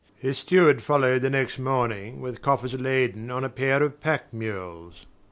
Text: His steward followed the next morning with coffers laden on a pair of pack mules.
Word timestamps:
His 0.17 0.39
steward 0.39 0.81
followed 0.81 1.21
the 1.21 1.29
next 1.29 1.59
morning 1.59 2.21
with 2.21 2.41
coffers 2.41 2.73
laden 2.73 3.29
on 3.29 3.43
a 3.43 3.49
pair 3.49 3.83
of 3.83 4.01
pack 4.01 4.33
mules. 4.33 5.05